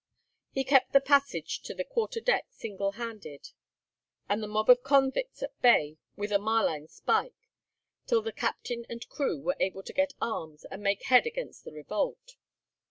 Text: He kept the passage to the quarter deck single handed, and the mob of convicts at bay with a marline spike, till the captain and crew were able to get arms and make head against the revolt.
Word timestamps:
He 0.49 0.63
kept 0.63 0.93
the 0.93 0.99
passage 0.99 1.61
to 1.61 1.75
the 1.75 1.83
quarter 1.83 2.19
deck 2.19 2.47
single 2.49 2.93
handed, 2.93 3.49
and 4.27 4.41
the 4.41 4.47
mob 4.47 4.67
of 4.71 4.81
convicts 4.81 5.43
at 5.43 5.61
bay 5.61 5.99
with 6.15 6.31
a 6.31 6.39
marline 6.39 6.87
spike, 6.87 7.47
till 8.07 8.23
the 8.23 8.33
captain 8.33 8.83
and 8.89 9.07
crew 9.09 9.39
were 9.39 9.57
able 9.59 9.83
to 9.83 9.93
get 9.93 10.13
arms 10.19 10.65
and 10.65 10.81
make 10.81 11.03
head 11.03 11.27
against 11.27 11.65
the 11.65 11.71
revolt. 11.71 12.35